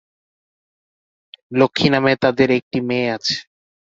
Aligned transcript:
লক্ষ্মী 1.51 1.87
নামের 1.93 2.17
তাঁদের 2.23 2.49
একটি 2.59 2.77
মেয়ে 2.87 3.07
আছে। 3.15 3.35